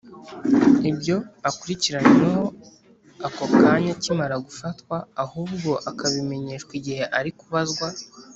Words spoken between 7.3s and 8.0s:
kubazwa